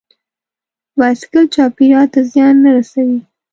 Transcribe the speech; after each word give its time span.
بایسکل 0.97 1.45
چاپېریال 1.55 2.07
ته 2.13 2.19
زیان 2.31 2.55
نه 2.63 2.69
رسوي. 2.77 3.19